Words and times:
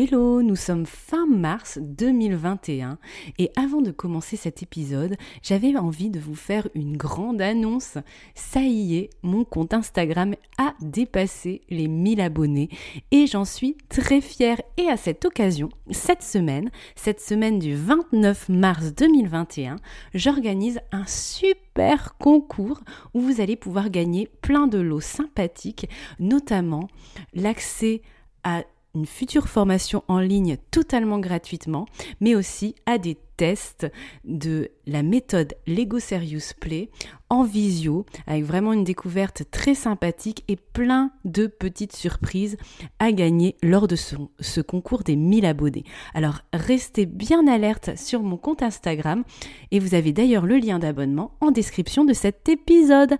Hello, 0.00 0.42
nous 0.42 0.54
sommes 0.54 0.86
fin 0.86 1.26
mars 1.26 1.80
2021 1.82 2.98
et 3.36 3.50
avant 3.56 3.80
de 3.80 3.90
commencer 3.90 4.36
cet 4.36 4.62
épisode, 4.62 5.16
j'avais 5.42 5.76
envie 5.76 6.08
de 6.08 6.20
vous 6.20 6.36
faire 6.36 6.68
une 6.76 6.96
grande 6.96 7.42
annonce. 7.42 7.98
Ça 8.36 8.60
y 8.60 8.94
est, 8.94 9.10
mon 9.24 9.42
compte 9.42 9.74
Instagram 9.74 10.36
a 10.56 10.74
dépassé 10.80 11.62
les 11.68 11.88
1000 11.88 12.20
abonnés 12.20 12.68
et 13.10 13.26
j'en 13.26 13.44
suis 13.44 13.76
très 13.88 14.20
fière. 14.20 14.62
Et 14.76 14.88
à 14.88 14.96
cette 14.96 15.24
occasion, 15.24 15.68
cette 15.90 16.22
semaine, 16.22 16.70
cette 16.94 17.20
semaine 17.20 17.58
du 17.58 17.74
29 17.74 18.50
mars 18.50 18.94
2021, 18.94 19.80
j'organise 20.14 20.78
un 20.92 21.06
super 21.06 22.16
concours 22.18 22.82
où 23.14 23.20
vous 23.20 23.40
allez 23.40 23.56
pouvoir 23.56 23.90
gagner 23.90 24.28
plein 24.42 24.68
de 24.68 24.78
lots 24.78 25.00
sympathiques, 25.00 25.88
notamment 26.20 26.86
l'accès 27.34 28.00
à 28.44 28.62
une 28.94 29.06
future 29.06 29.48
formation 29.48 30.02
en 30.08 30.18
ligne 30.18 30.56
totalement 30.70 31.18
gratuitement, 31.18 31.86
mais 32.20 32.34
aussi 32.34 32.74
à 32.86 32.98
des 32.98 33.16
tests 33.36 33.86
de 34.24 34.70
la 34.86 35.02
méthode 35.02 35.54
Lego 35.66 36.00
Serious 36.00 36.54
Play 36.60 36.90
en 37.30 37.44
visio, 37.44 38.04
avec 38.26 38.44
vraiment 38.44 38.72
une 38.72 38.84
découverte 38.84 39.44
très 39.50 39.74
sympathique 39.74 40.44
et 40.48 40.56
plein 40.56 41.12
de 41.24 41.46
petites 41.46 41.94
surprises 41.94 42.56
à 42.98 43.12
gagner 43.12 43.56
lors 43.62 43.86
de 43.86 43.96
ce, 43.96 44.16
ce 44.40 44.60
concours 44.60 45.04
des 45.04 45.16
1000 45.16 45.46
abonnés. 45.46 45.84
Alors 46.14 46.40
restez 46.52 47.06
bien 47.06 47.46
alerte 47.46 47.96
sur 47.96 48.22
mon 48.22 48.36
compte 48.36 48.62
Instagram 48.62 49.22
et 49.70 49.78
vous 49.78 49.94
avez 49.94 50.12
d'ailleurs 50.12 50.46
le 50.46 50.56
lien 50.56 50.78
d'abonnement 50.78 51.32
en 51.40 51.50
description 51.50 52.04
de 52.04 52.12
cet 52.12 52.48
épisode. 52.48 53.16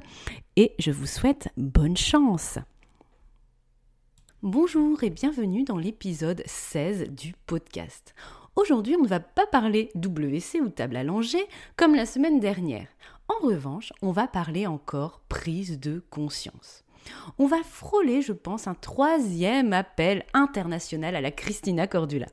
Et 0.56 0.72
je 0.80 0.90
vous 0.90 1.06
souhaite 1.06 1.50
bonne 1.56 1.96
chance. 1.96 2.58
Bonjour 4.44 5.02
et 5.02 5.10
bienvenue 5.10 5.64
dans 5.64 5.78
l'épisode 5.78 6.44
16 6.46 7.10
du 7.10 7.34
podcast. 7.48 8.14
Aujourd'hui, 8.54 8.94
on 8.96 9.02
ne 9.02 9.08
va 9.08 9.18
pas 9.18 9.48
parler 9.48 9.90
WC 9.96 10.60
ou 10.60 10.68
table 10.68 10.96
langer 11.02 11.44
comme 11.74 11.96
la 11.96 12.06
semaine 12.06 12.38
dernière. 12.38 12.86
En 13.26 13.44
revanche, 13.44 13.92
on 14.00 14.12
va 14.12 14.28
parler 14.28 14.68
encore 14.68 15.22
prise 15.28 15.80
de 15.80 16.04
conscience. 16.10 16.84
On 17.40 17.46
va 17.46 17.64
frôler, 17.64 18.22
je 18.22 18.32
pense, 18.32 18.68
un 18.68 18.74
troisième 18.74 19.72
appel 19.72 20.24
international 20.34 21.16
à 21.16 21.20
la 21.20 21.32
Christina 21.32 21.88
Cordula. 21.88 22.26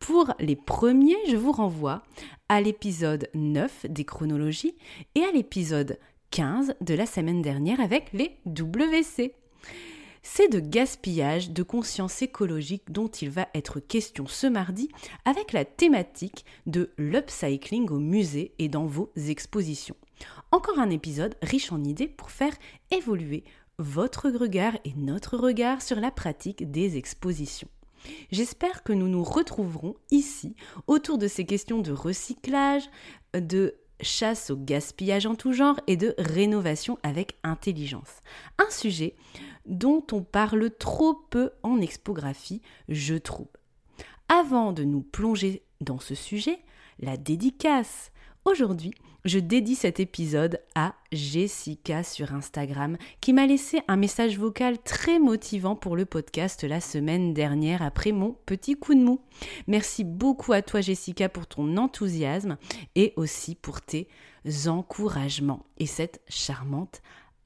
Pour 0.00 0.34
les 0.40 0.56
premiers, 0.56 1.24
je 1.28 1.36
vous 1.36 1.52
renvoie 1.52 2.02
à 2.48 2.60
l'épisode 2.60 3.28
9 3.34 3.86
des 3.88 4.04
chronologies 4.04 4.74
et 5.14 5.22
à 5.22 5.30
l'épisode 5.30 5.96
15 6.32 6.74
de 6.80 6.94
la 6.94 7.06
semaine 7.06 7.40
dernière 7.40 7.78
avec 7.78 8.12
les 8.12 8.36
WC. 8.46 9.36
C'est 10.22 10.48
de 10.48 10.60
gaspillage, 10.60 11.50
de 11.50 11.62
conscience 11.62 12.22
écologique 12.22 12.90
dont 12.90 13.08
il 13.08 13.30
va 13.30 13.48
être 13.54 13.80
question 13.80 14.26
ce 14.26 14.46
mardi 14.46 14.88
avec 15.24 15.52
la 15.52 15.64
thématique 15.64 16.44
de 16.66 16.90
l'upcycling 16.98 17.88
au 17.90 17.98
musée 17.98 18.52
et 18.58 18.68
dans 18.68 18.86
vos 18.86 19.10
expositions. 19.16 19.96
Encore 20.52 20.78
un 20.78 20.90
épisode 20.90 21.36
riche 21.42 21.72
en 21.72 21.82
idées 21.82 22.08
pour 22.08 22.30
faire 22.30 22.54
évoluer 22.90 23.44
votre 23.78 24.28
regard 24.28 24.74
et 24.84 24.92
notre 24.96 25.38
regard 25.38 25.80
sur 25.80 25.98
la 26.00 26.10
pratique 26.10 26.70
des 26.70 26.98
expositions. 26.98 27.68
J'espère 28.30 28.82
que 28.82 28.92
nous 28.92 29.08
nous 29.08 29.24
retrouverons 29.24 29.94
ici 30.10 30.54
autour 30.86 31.18
de 31.18 31.28
ces 31.28 31.44
questions 31.44 31.80
de 31.80 31.92
recyclage, 31.92 32.88
de 33.34 33.74
chasse 34.02 34.50
au 34.50 34.56
gaspillage 34.56 35.26
en 35.26 35.34
tout 35.34 35.52
genre 35.52 35.78
et 35.86 35.96
de 35.96 36.14
rénovation 36.18 36.98
avec 37.02 37.36
intelligence. 37.42 38.20
Un 38.58 38.70
sujet 38.70 39.14
dont 39.66 40.04
on 40.12 40.22
parle 40.22 40.70
trop 40.70 41.14
peu 41.14 41.50
en 41.62 41.80
expographie, 41.80 42.62
je 42.88 43.14
trouve. 43.14 43.48
Avant 44.28 44.72
de 44.72 44.84
nous 44.84 45.02
plonger 45.02 45.62
dans 45.80 45.98
ce 45.98 46.14
sujet, 46.14 46.60
la 46.98 47.16
dédicace. 47.16 48.12
Aujourd'hui, 48.44 48.92
je 49.24 49.38
dédie 49.38 49.74
cet 49.74 50.00
épisode 50.00 50.60
à 50.74 50.94
Jessica 51.12 52.02
sur 52.02 52.32
Instagram 52.34 52.96
qui 53.20 53.32
m'a 53.32 53.46
laissé 53.46 53.80
un 53.88 53.96
message 53.96 54.38
vocal 54.38 54.78
très 54.78 55.18
motivant 55.18 55.76
pour 55.76 55.96
le 55.96 56.04
podcast 56.04 56.64
la 56.64 56.80
semaine 56.80 57.34
dernière 57.34 57.82
après 57.82 58.12
mon 58.12 58.36
petit 58.46 58.76
coup 58.76 58.94
de 58.94 59.00
mou. 59.00 59.20
Merci 59.66 60.04
beaucoup 60.04 60.52
à 60.52 60.62
toi 60.62 60.80
Jessica 60.80 61.28
pour 61.28 61.46
ton 61.46 61.76
enthousiasme 61.76 62.56
et 62.94 63.12
aussi 63.16 63.54
pour 63.54 63.82
tes 63.82 64.08
encouragements 64.66 65.66
et 65.78 65.86
cette 65.86 66.20
charmante 66.28 67.02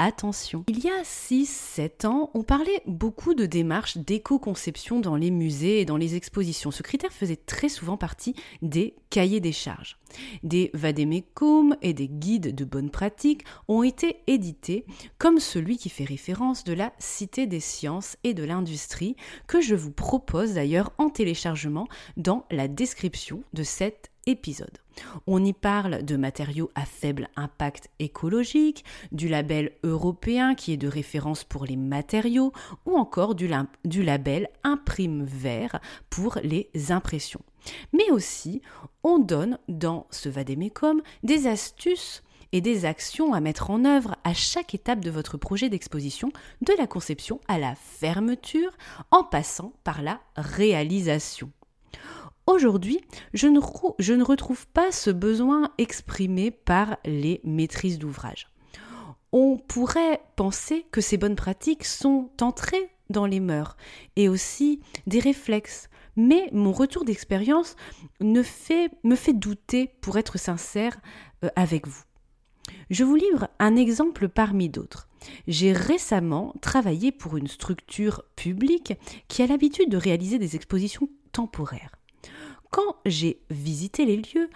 Attention. 0.07 0.65
Il 0.69 0.85
y 0.85 0.91
a 0.91 1.03
6-7 1.03 2.07
ans, 2.07 2.31
on 2.35 2.43
parlait 2.43 2.83
beaucoup 2.85 3.33
de 3.33 3.47
démarches 3.47 3.97
d'éco-conception 3.97 5.01
dans 5.01 5.17
les 5.17 5.31
musées 5.31 5.81
et 5.81 5.87
dans 5.87 5.97
les 5.97 6.15
expositions. 6.15 6.71
Ce 6.71 6.83
critère 6.83 7.11
faisait 7.11 7.37
très 7.37 7.71
souvent 7.71 7.97
partie 7.97 8.35
des 8.61 8.97
cahiers 9.09 9.41
des 9.41 9.53
charges. 9.53 9.97
Des 10.43 10.71
vadémécum 10.75 11.75
et 11.81 11.95
des 11.95 12.09
guides 12.09 12.55
de 12.55 12.67
bonne 12.67 12.91
pratique 12.91 13.47
ont 13.67 13.83
été 13.83 14.19
édités, 14.27 14.85
comme 15.17 15.41
celui 15.41 15.79
qui 15.79 15.89
fait 15.89 16.05
référence 16.05 16.65
de 16.65 16.75
la 16.75 16.93
Cité 16.99 17.47
des 17.47 17.61
sciences 17.61 18.19
et 18.25 18.35
de 18.35 18.45
l'industrie, 18.45 19.17
que 19.47 19.63
je 19.63 19.75
vous 19.75 19.91
propose 19.91 20.53
d'ailleurs 20.53 20.93
en 20.99 21.09
téléchargement 21.09 21.89
dans 22.19 22.45
la 22.51 22.69
description 22.69 23.43
de 23.55 23.63
cette 23.63 24.11
On 25.27 25.45
y 25.45 25.53
parle 25.53 26.03
de 26.05 26.17
matériaux 26.17 26.71
à 26.75 26.85
faible 26.85 27.29
impact 27.37 27.91
écologique, 27.99 28.85
du 29.13 29.29
label 29.29 29.73
européen 29.83 30.55
qui 30.55 30.73
est 30.73 30.79
de 30.79 30.89
référence 30.89 31.45
pour 31.45 31.65
les 31.65 31.77
matériaux 31.77 32.53
ou 32.87 32.97
encore 32.97 33.35
du, 33.35 33.49
label 34.03 34.49
Imprime 34.63 35.25
Vert 35.25 35.81
pour 36.11 36.39
les 36.43 36.71
impressions. 36.91 37.43
Mais 37.93 38.11
aussi, 38.11 38.63
on 39.03 39.19
donne 39.19 39.59
dans 39.69 40.07
ce 40.11 40.29
Vadémécom 40.29 41.03
des 41.23 41.47
astuces 41.47 42.23
et 42.53 42.61
des 42.61 42.85
actions 42.85 43.35
à 43.35 43.41
mettre 43.41 43.71
en 43.71 43.85
œuvre 43.85 44.17
à 44.23 44.33
chaque 44.33 44.75
étape 44.75 45.01
de 45.01 45.11
votre 45.11 45.37
projet 45.37 45.69
d'exposition, 45.69 46.31
de 46.61 46.73
la 46.79 46.87
conception 46.87 47.41
à 47.49 47.59
la 47.59 47.75
fermeture, 47.75 48.71
en 49.11 49.25
passant 49.25 49.73
par 49.83 50.03
la 50.03 50.21
réalisation. 50.37 51.51
Aujourd'hui, 52.47 53.01
je 53.33 53.47
ne, 53.47 54.23
retrouve 54.23 54.67
pas 54.69 54.93
ce 54.93 55.11
besoin 55.11 55.71
exprimé 55.79 56.51
par 56.51 56.99
les 57.07 57.41
maîtrises 57.43 57.99
d'ouvrage. 57.99 58.49
On 59.33 59.57
pourrait 59.57 60.21
penser 60.37 60.85
que 60.93 61.01
ces 61.01 61.17
bonnes 61.17 61.37
pratiques 61.37 61.87
sont 61.87 62.31
entrées 62.43 62.91
dans 63.09 63.25
les 63.25 63.41
mœurs 63.41 63.77
et 64.17 64.29
aussi 64.29 64.81
des 65.07 65.21
réflexes. 65.21 65.89
Mais 66.17 66.49
mon 66.53 66.73
retour 66.73 67.05
d'expérience 67.05 67.77
me 68.21 68.43
fait 68.43 68.91
douter, 69.33 69.95
pour 70.03 70.19
être 70.19 70.39
sincère 70.39 70.99
euh, 71.45 71.49
avec 71.57 71.89
vous. 71.89 72.05
Je 72.91 73.05
vous 73.05 73.17
livre 73.17 73.49
un 73.59 73.75
exemple 73.75 74.29
parmi 74.29 74.69
d'autres. 74.69 75.09
J'ai 75.49 75.73
récemment 75.73 76.55
travaillé 76.61 77.11
pour 77.11 77.39
une 77.39 77.49
structure 77.49 78.23
publique 78.37 78.93
qui 79.29 79.43
a 79.43 79.47
l'habitude 79.47 79.89
de 79.89 79.97
réaliser 79.97 80.39
des 80.39 80.55
expositions 80.55 81.09
temporaires. 81.33 81.93
Quand 82.75 82.97
j'ai 83.07 83.41
visité 83.51 84.05
les 84.05 84.17
lieux 84.17 84.51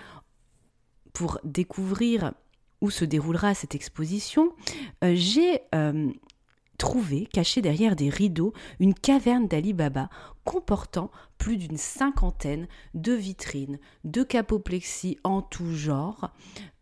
pour 1.12 1.38
découvrir 1.44 2.32
où 2.80 2.90
se 2.90 3.04
déroulera 3.04 3.54
cette 3.54 3.76
exposition, 3.76 4.52
euh, 5.04 5.12
j'ai 5.14 5.60
euh, 5.72 6.10
trouvé, 6.78 7.26
caché 7.26 7.62
derrière 7.62 7.94
des 7.94 8.08
rideaux, 8.08 8.52
une 8.80 8.92
caverne 8.92 9.46
d'Ali 9.46 9.72
Baba 9.72 10.10
comportant 10.42 11.12
plus 11.36 11.58
d'une 11.58 11.76
cinquantaine 11.76 12.66
de 12.92 13.12
vitrines, 13.12 13.78
de 14.02 14.24
capoplexie 14.24 15.16
en 15.22 15.40
tout 15.40 15.72
genre, 15.72 16.32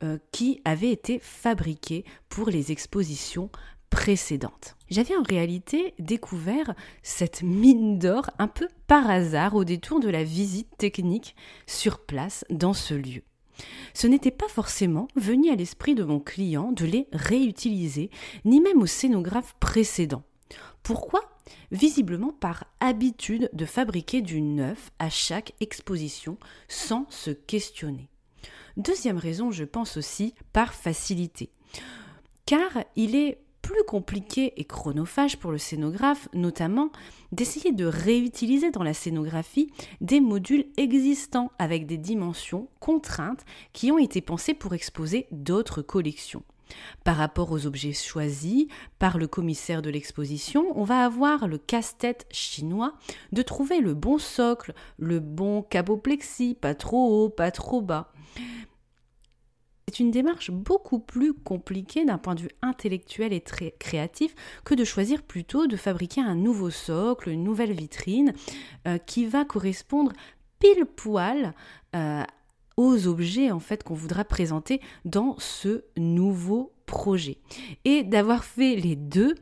euh, 0.03 0.17
qui 0.33 0.63
avaient 0.65 0.91
été 0.91 1.19
fabriquées 1.19 2.07
pour 2.31 2.49
les 2.49 2.73
expositions 2.73 3.51
précédentes. 3.91 4.77
J'avais 4.89 5.17
en 5.17 5.23
réalité 5.23 5.95
découvert 5.99 6.75
cette 7.03 7.43
mine 7.43 7.99
d'or 7.99 8.31
un 8.39 8.49
peu 8.49 8.69
par 8.87 9.09
hasard 9.11 9.55
au 9.55 9.65
détour 9.65 10.01
de 10.01 10.09
la 10.09 10.25
visite 10.25 10.77
technique 10.79 11.35
sur 11.67 12.05
place 12.05 12.45
dans 12.51 12.75
ce 12.75 12.95
lieu. 12.95 13.23
Ce 13.95 14.07
n'était 14.07 14.31
pas 14.31 14.49
forcément 14.49 15.09
venu 15.17 15.51
à 15.51 15.57
l'esprit 15.57 15.95
de 15.95 16.05
mon 16.05 16.21
client 16.21 16.73
de 16.73 16.85
les 16.85 17.09
réutiliser, 17.13 18.11
ni 18.45 18.61
même 18.61 18.83
au 18.83 18.87
scénographe 18.87 19.55
précédent. 19.59 20.23
Pourquoi? 20.83 21.21
Visiblement 21.71 22.33
par 22.33 22.65
habitude 22.81 23.51
de 23.53 23.65
fabriquer 23.65 24.21
du 24.21 24.41
neuf 24.41 24.91
à 24.99 25.11
chaque 25.11 25.53
exposition 25.61 26.39
sans 26.69 27.07
se 27.09 27.31
questionner. 27.31 28.09
Deuxième 28.77 29.17
raison, 29.17 29.51
je 29.51 29.65
pense 29.65 29.97
aussi 29.97 30.35
par 30.53 30.75
facilité. 30.75 31.51
Car 32.45 32.85
il 32.95 33.17
est 33.17 33.39
plus 33.67 33.83
compliqué 33.83 34.53
et 34.59 34.65
chronophage 34.65 35.39
pour 35.39 35.51
le 35.51 35.59
scénographe, 35.59 36.29
notamment, 36.33 36.91
d'essayer 37.33 37.73
de 37.73 37.85
réutiliser 37.85 38.71
dans 38.71 38.85
la 38.85 38.95
scénographie 38.95 39.73
des 40.01 40.21
modules 40.21 40.67
existants 40.77 41.51
avec 41.59 41.85
des 41.85 41.97
dimensions 41.97 42.69
contraintes 42.79 43.45
qui 43.73 43.91
ont 43.91 43.99
été 43.99 44.21
pensées 44.21 44.55
pour 44.55 44.73
exposer 44.75 45.27
d'autres 45.33 45.83
collections. 45.83 46.45
Par 47.03 47.17
rapport 47.17 47.51
aux 47.51 47.67
objets 47.67 47.93
choisis 47.93 48.67
par 49.01 49.19
le 49.19 49.27
commissaire 49.27 49.83
de 49.83 49.91
l'exposition, 49.91 50.67
on 50.77 50.85
va 50.85 51.05
avoir 51.05 51.49
le 51.49 51.59
casse-tête 51.59 52.27
chinois 52.31 52.95
de 53.33 53.43
trouver 53.43 53.81
le 53.81 53.95
bon 53.95 54.19
socle, 54.19 54.75
le 54.97 55.19
bon 55.19 55.63
caboplexie, 55.63 56.55
pas 56.55 56.77
trop 56.77 57.25
haut, 57.25 57.31
pas 57.31 57.51
trop 57.51 57.83
bas. 57.83 58.13
C'est 59.89 60.01
une 60.01 60.11
démarche 60.11 60.51
beaucoup 60.51 60.99
plus 60.99 61.33
compliquée 61.33 62.05
d'un 62.05 62.19
point 62.19 62.35
de 62.35 62.41
vue 62.41 62.51
intellectuel 62.61 63.33
et 63.33 63.41
très 63.41 63.71
créatif 63.79 64.35
que 64.65 64.75
de 64.75 64.83
choisir 64.83 65.23
plutôt 65.23 65.69
de 65.69 65.77
fabriquer 65.77 66.21
un 66.21 66.35
nouveau 66.35 66.71
socle, 66.71 67.29
une 67.29 67.45
nouvelle 67.45 67.71
vitrine 67.73 68.35
euh, 68.89 68.99
qui 68.99 69.27
va 69.27 69.45
correspondre 69.45 70.13
pile 70.59 70.87
poil 70.87 71.55
euh, 71.95 72.25
aux 72.77 73.07
objets 73.07 73.53
en 73.53 73.61
fait 73.61 73.85
qu'on 73.85 73.95
voudra 73.95 74.25
présenter 74.25 74.81
dans 75.05 75.37
ce 75.39 75.85
nouveau 75.97 76.73
projet. 76.87 77.39
Et 77.85 78.03
d'avoir 78.03 78.43
fait 78.43 78.75
les 78.75 78.97
deux, 78.97 79.37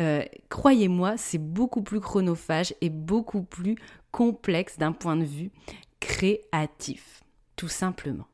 euh, 0.00 0.24
croyez-moi, 0.48 1.18
c'est 1.18 1.36
beaucoup 1.36 1.82
plus 1.82 2.00
chronophage 2.00 2.74
et 2.80 2.88
beaucoup 2.88 3.42
plus 3.42 3.76
complexe 4.12 4.78
d'un 4.78 4.92
point 4.92 5.16
de 5.16 5.24
vue 5.24 5.50
créatif, 6.00 7.22
tout 7.54 7.68
simplement. 7.68 8.26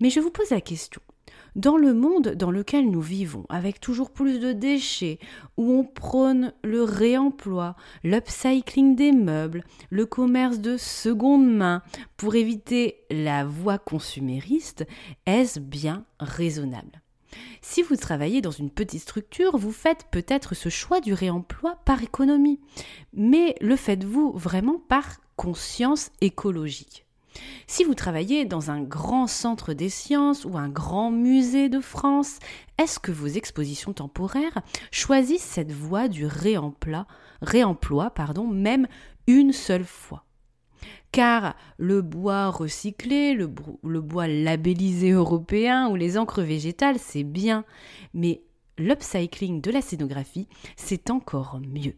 Mais 0.00 0.10
je 0.10 0.20
vous 0.20 0.30
pose 0.30 0.50
la 0.50 0.60
question. 0.60 1.00
Dans 1.56 1.78
le 1.78 1.94
monde 1.94 2.34
dans 2.34 2.50
lequel 2.50 2.90
nous 2.90 3.00
vivons, 3.00 3.46
avec 3.48 3.80
toujours 3.80 4.10
plus 4.10 4.38
de 4.40 4.52
déchets, 4.52 5.18
où 5.56 5.72
on 5.72 5.84
prône 5.84 6.52
le 6.62 6.82
réemploi, 6.82 7.76
l'upcycling 8.04 8.94
des 8.94 9.12
meubles, 9.12 9.64
le 9.88 10.04
commerce 10.04 10.58
de 10.58 10.76
seconde 10.76 11.50
main, 11.50 11.82
pour 12.18 12.34
éviter 12.34 12.98
la 13.10 13.46
voie 13.46 13.78
consumériste, 13.78 14.86
est-ce 15.24 15.58
bien 15.58 16.04
raisonnable? 16.20 17.00
Si 17.62 17.82
vous 17.82 17.96
travaillez 17.96 18.42
dans 18.42 18.50
une 18.50 18.70
petite 18.70 19.00
structure, 19.00 19.56
vous 19.56 19.72
faites 19.72 20.06
peut-être 20.10 20.54
ce 20.54 20.68
choix 20.68 21.00
du 21.00 21.14
réemploi 21.14 21.80
par 21.86 22.02
économie, 22.02 22.60
mais 23.14 23.54
le 23.62 23.76
faites-vous 23.76 24.32
vraiment 24.32 24.78
par 24.78 25.20
conscience 25.36 26.10
écologique? 26.20 27.05
Si 27.66 27.82
vous 27.82 27.94
travaillez 27.94 28.44
dans 28.44 28.70
un 28.70 28.80
grand 28.80 29.26
centre 29.26 29.72
des 29.72 29.88
sciences 29.88 30.44
ou 30.44 30.56
un 30.56 30.68
grand 30.68 31.10
musée 31.10 31.68
de 31.68 31.80
France, 31.80 32.38
est-ce 32.78 33.00
que 33.00 33.10
vos 33.10 33.26
expositions 33.26 33.92
temporaires 33.92 34.62
choisissent 34.92 35.42
cette 35.42 35.72
voie 35.72 36.08
du 36.08 36.26
réemploi, 36.26 37.06
même 38.52 38.86
une 39.26 39.52
seule 39.52 39.84
fois? 39.84 40.24
Car 41.10 41.56
le 41.78 42.02
bois 42.02 42.50
recyclé, 42.50 43.34
le, 43.34 43.46
bois 43.46 44.28
labellisé 44.28 45.10
européen 45.10 45.88
ou 45.88 45.96
les 45.96 46.18
encres 46.18 46.42
végétales, 46.42 46.98
c'est 46.98 47.24
bien, 47.24 47.64
mais 48.14 48.42
l'upcycling 48.78 49.60
de 49.60 49.70
la 49.70 49.80
scénographie, 49.80 50.46
c'est 50.76 51.10
encore 51.10 51.58
mieux. 51.60 51.96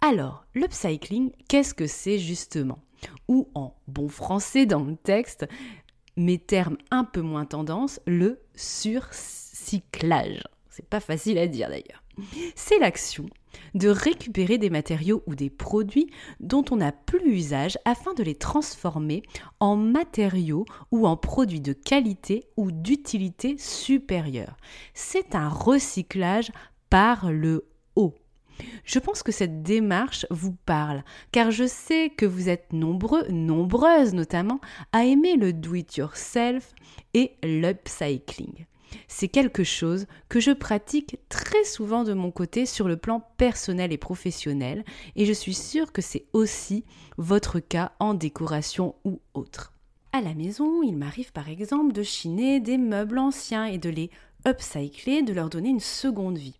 Alors, 0.00 0.46
l'upcycling, 0.54 1.30
qu'est-ce 1.48 1.74
que 1.74 1.86
c'est 1.86 2.18
justement? 2.18 2.78
Ou 3.28 3.48
en 3.54 3.74
bon 3.88 4.08
français 4.08 4.66
dans 4.66 4.84
le 4.84 4.96
texte, 4.96 5.46
mes 6.16 6.38
termes 6.38 6.78
un 6.90 7.04
peu 7.04 7.20
moins 7.20 7.44
tendance, 7.44 8.00
le 8.06 8.40
surcyclage. 8.54 10.42
C'est 10.70 10.88
pas 10.88 11.00
facile 11.00 11.38
à 11.38 11.46
dire 11.46 11.68
d'ailleurs. 11.68 12.02
C'est 12.54 12.78
l'action 12.78 13.26
de 13.74 13.88
récupérer 13.88 14.58
des 14.58 14.70
matériaux 14.70 15.22
ou 15.26 15.34
des 15.34 15.50
produits 15.50 16.10
dont 16.40 16.64
on 16.70 16.76
n'a 16.76 16.92
plus 16.92 17.30
usage 17.30 17.78
afin 17.84 18.14
de 18.14 18.22
les 18.22 18.34
transformer 18.34 19.22
en 19.60 19.76
matériaux 19.76 20.64
ou 20.90 21.06
en 21.06 21.16
produits 21.16 21.60
de 21.60 21.72
qualité 21.72 22.44
ou 22.56 22.70
d'utilité 22.70 23.56
supérieure. 23.58 24.56
C'est 24.94 25.34
un 25.34 25.48
recyclage 25.48 26.52
par 26.90 27.30
le. 27.30 27.66
Je 28.84 28.98
pense 28.98 29.22
que 29.22 29.32
cette 29.32 29.62
démarche 29.62 30.26
vous 30.30 30.54
parle, 30.66 31.02
car 31.32 31.50
je 31.50 31.66
sais 31.66 32.10
que 32.10 32.26
vous 32.26 32.48
êtes 32.48 32.72
nombreux, 32.72 33.26
nombreuses 33.28 34.14
notamment, 34.14 34.60
à 34.92 35.04
aimer 35.04 35.36
le 35.36 35.52
do-it-yourself 35.52 36.74
et 37.14 37.32
l'upcycling. 37.42 38.66
C'est 39.08 39.28
quelque 39.28 39.64
chose 39.64 40.06
que 40.28 40.40
je 40.40 40.52
pratique 40.52 41.18
très 41.28 41.64
souvent 41.64 42.04
de 42.04 42.14
mon 42.14 42.30
côté 42.30 42.66
sur 42.66 42.88
le 42.88 42.96
plan 42.96 43.22
personnel 43.36 43.92
et 43.92 43.98
professionnel, 43.98 44.84
et 45.16 45.26
je 45.26 45.32
suis 45.32 45.54
sûre 45.54 45.92
que 45.92 46.02
c'est 46.02 46.26
aussi 46.32 46.84
votre 47.18 47.58
cas 47.58 47.92
en 47.98 48.14
décoration 48.14 48.94
ou 49.04 49.20
autre. 49.34 49.72
À 50.12 50.20
la 50.20 50.34
maison, 50.34 50.82
il 50.82 50.96
m'arrive 50.96 51.32
par 51.32 51.48
exemple 51.48 51.92
de 51.92 52.02
chiner 52.02 52.60
des 52.60 52.78
meubles 52.78 53.18
anciens 53.18 53.66
et 53.66 53.78
de 53.78 53.90
les 53.90 54.10
upcycler, 54.46 55.22
de 55.22 55.32
leur 55.32 55.50
donner 55.50 55.68
une 55.68 55.80
seconde 55.80 56.38
vie. 56.38 56.58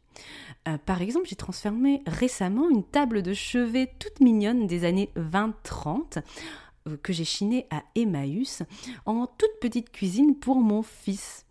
Euh, 0.68 0.78
par 0.78 1.02
exemple, 1.02 1.26
j'ai 1.28 1.36
transformé 1.36 2.02
récemment 2.06 2.68
une 2.68 2.84
table 2.84 3.22
de 3.22 3.34
chevet 3.34 3.92
toute 3.98 4.20
mignonne 4.20 4.66
des 4.66 4.84
années 4.84 5.10
20-30 5.16 6.22
euh, 6.88 6.96
que 7.02 7.12
j'ai 7.12 7.24
chinée 7.24 7.66
à 7.70 7.82
Emmaüs 7.94 8.62
en 9.04 9.26
toute 9.26 9.60
petite 9.60 9.90
cuisine 9.90 10.36
pour 10.36 10.56
mon 10.56 10.82
fils. 10.82 11.46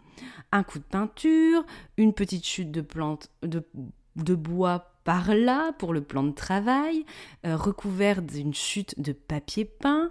Un 0.52 0.64
coup 0.64 0.80
de 0.80 0.84
peinture, 0.84 1.66
une 1.98 2.14
petite 2.14 2.46
chute 2.46 2.72
de 2.72 2.82
plantes 2.82 3.30
de, 3.42 4.36
bois 4.36 4.95
par 5.06 5.34
là 5.34 5.72
pour 5.74 5.94
le 5.94 6.02
plan 6.02 6.24
de 6.24 6.34
travail, 6.34 7.06
euh, 7.46 7.56
recouvert 7.56 8.22
d'une 8.22 8.54
chute 8.54 9.00
de 9.00 9.14
papier 9.14 9.64
peint, 9.64 10.10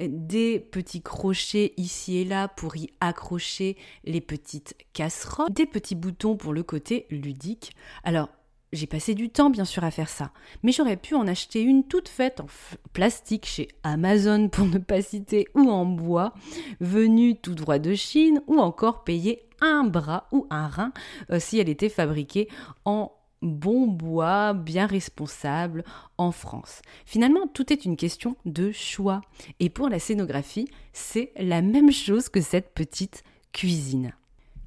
des 0.00 0.58
petits 0.58 1.02
crochets 1.02 1.72
ici 1.76 2.18
et 2.18 2.24
là 2.24 2.48
pour 2.48 2.76
y 2.76 2.90
accrocher 3.00 3.76
les 4.04 4.20
petites 4.20 4.76
casseroles, 4.92 5.52
des 5.52 5.66
petits 5.66 5.94
boutons 5.94 6.36
pour 6.36 6.52
le 6.52 6.62
côté 6.62 7.06
ludique. 7.10 7.74
Alors, 8.02 8.28
j'ai 8.74 8.86
passé 8.86 9.14
du 9.14 9.30
temps 9.30 9.50
bien 9.50 9.64
sûr 9.64 9.84
à 9.84 9.90
faire 9.90 10.08
ça, 10.08 10.32
mais 10.62 10.72
j'aurais 10.72 10.96
pu 10.96 11.14
en 11.14 11.28
acheter 11.28 11.62
une 11.62 11.84
toute 11.84 12.08
faite 12.08 12.40
en 12.40 12.46
plastique 12.92 13.46
chez 13.46 13.68
Amazon 13.84 14.48
pour 14.52 14.66
ne 14.66 14.78
pas 14.78 15.00
citer 15.00 15.46
ou 15.54 15.70
en 15.70 15.86
bois, 15.86 16.34
venue 16.80 17.36
tout 17.36 17.54
droit 17.54 17.78
de 17.78 17.94
Chine, 17.94 18.42
ou 18.46 18.58
encore 18.58 19.04
payer 19.04 19.48
un 19.60 19.84
bras 19.84 20.26
ou 20.32 20.46
un 20.50 20.66
rein 20.66 20.92
euh, 21.30 21.38
si 21.38 21.58
elle 21.58 21.68
était 21.68 21.88
fabriquée 21.88 22.48
en 22.84 23.12
bon 23.44 23.86
bois, 23.86 24.54
bien 24.54 24.86
responsable 24.86 25.84
en 26.18 26.32
France. 26.32 26.82
Finalement, 27.06 27.46
tout 27.46 27.72
est 27.72 27.84
une 27.84 27.96
question 27.96 28.36
de 28.44 28.72
choix. 28.72 29.20
Et 29.60 29.70
pour 29.70 29.88
la 29.88 29.98
scénographie, 29.98 30.68
c'est 30.92 31.32
la 31.36 31.62
même 31.62 31.92
chose 31.92 32.28
que 32.28 32.40
cette 32.40 32.74
petite 32.74 33.22
cuisine. 33.52 34.12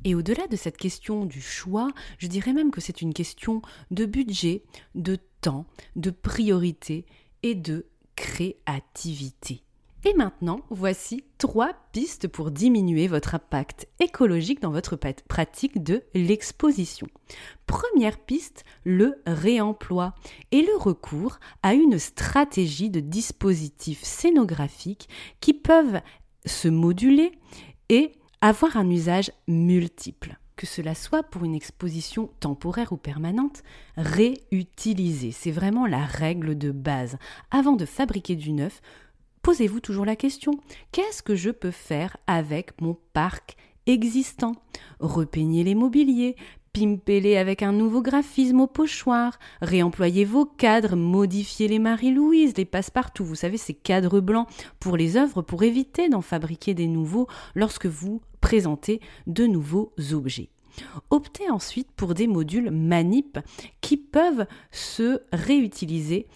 Et 0.03 0.15
au-delà 0.15 0.47
de 0.47 0.55
cette 0.55 0.77
question 0.77 1.25
du 1.25 1.41
choix, 1.41 1.89
je 2.19 2.27
dirais 2.27 2.53
même 2.53 2.71
que 2.71 2.79
c'est 2.81 3.01
une 3.01 3.13
question 3.13 3.61
de 3.91 4.05
budget, 4.05 4.63
de 4.95 5.17
temps, 5.41 5.65
de 5.95 6.11
priorité 6.11 7.05
et 7.43 7.55
de 7.55 7.87
créativité. 8.15 9.63
Et 10.07 10.13
maintenant, 10.13 10.61
voici 10.69 11.25
trois 11.37 11.73
pistes 11.91 12.29
pour 12.29 12.49
diminuer 12.49 13.09
votre 13.09 13.35
impact 13.35 13.89
écologique 13.99 14.61
dans 14.61 14.71
votre 14.71 14.95
pratique 14.95 15.83
de 15.83 16.01
l'exposition. 16.13 17.07
Première 17.65 18.17
piste, 18.17 18.63
le 18.85 19.21
réemploi 19.25 20.15
et 20.51 20.61
le 20.61 20.77
recours 20.77 21.39
à 21.61 21.73
une 21.73 21.99
stratégie 21.99 22.89
de 22.89 23.01
dispositifs 23.01 24.01
scénographiques 24.01 25.09
qui 25.41 25.53
peuvent 25.53 25.99
se 26.45 26.69
moduler 26.69 27.33
et 27.89 28.13
avoir 28.39 28.77
un 28.77 28.89
usage 28.89 29.33
multiple, 29.49 30.37
que 30.55 30.65
cela 30.65 30.95
soit 30.95 31.23
pour 31.23 31.43
une 31.43 31.53
exposition 31.53 32.29
temporaire 32.39 32.93
ou 32.93 32.97
permanente, 32.97 33.61
réutiliser. 33.97 35.33
C'est 35.33 35.51
vraiment 35.51 35.85
la 35.85 36.05
règle 36.05 36.57
de 36.57 36.71
base. 36.71 37.17
Avant 37.51 37.75
de 37.75 37.85
fabriquer 37.85 38.37
du 38.37 38.53
neuf, 38.53 38.81
posez-vous 39.47 39.79
toujours 39.79 40.03
la 40.03 40.17
question, 40.17 40.59
qu'est-ce 40.91 41.23
que 41.23 41.33
je 41.33 41.51
peux 41.51 41.71
faire 41.71 42.17
avec 42.27 42.81
mon 42.81 42.97
parc 43.13 43.55
existant? 43.85 44.51
Repeigner 44.99 45.63
les 45.63 45.73
mobiliers, 45.73 46.35
pimpez-les 46.73 47.37
avec 47.37 47.63
un 47.63 47.71
nouveau 47.71 48.01
graphisme 48.01 48.59
au 48.59 48.67
pochoir, 48.67 49.39
réemployez 49.61 50.25
vos 50.25 50.43
cadres, 50.43 50.97
modifiez 50.97 51.69
les 51.69 51.79
Marie-Louise, 51.79 52.57
les 52.57 52.65
passe-partout, 52.65 53.23
vous 53.23 53.35
savez, 53.35 53.55
ces 53.55 53.73
cadres 53.73 54.19
blancs 54.19 54.49
pour 54.81 54.97
les 54.97 55.15
œuvres 55.15 55.41
pour 55.41 55.63
éviter 55.63 56.09
d'en 56.09 56.19
fabriquer 56.19 56.73
des 56.73 56.87
nouveaux 56.87 57.27
lorsque 57.55 57.85
vous 57.85 58.19
présentez 58.41 58.99
de 59.27 59.45
nouveaux 59.45 59.93
objets. 60.11 60.49
Optez 61.09 61.49
ensuite 61.49 61.89
pour 61.95 62.13
des 62.13 62.27
modules 62.27 62.69
manip 62.69 63.39
qui 63.79 63.95
peuvent 63.95 64.45
se 64.71 65.21
réutiliser 65.31 66.27